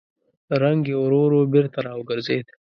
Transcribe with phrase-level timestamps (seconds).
[0.63, 2.47] رنګ يې ورو ورو بېرته راوګرځېد.